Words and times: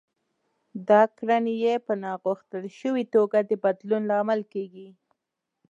دا 0.89 1.01
کړنې 1.17 1.53
يې 1.63 1.75
په 1.85 1.93
ناغوښتل 2.03 2.63
شوې 2.79 3.03
توګه 3.13 3.37
د 3.49 3.51
بدلون 3.63 4.01
لامل 4.11 4.41
کېږي. 4.53 4.89